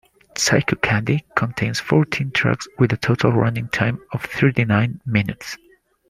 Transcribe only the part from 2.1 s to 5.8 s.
tracks with a total running time of thirty-nine minutes.